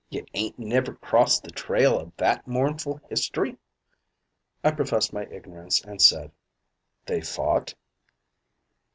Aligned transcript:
"Ye 0.09 0.25
ain't 0.33 0.57
never 0.57 0.95
crossed 0.95 1.43
the 1.43 1.51
trail 1.51 1.93
o' 1.99 2.11
that 2.17 2.47
mournful 2.47 3.01
history?" 3.07 3.57
I 4.63 4.71
professed 4.71 5.13
my 5.13 5.27
ignorance 5.27 5.79
and 5.83 6.01
said: 6.01 6.31
"They 7.05 7.21
fought?" 7.21 7.75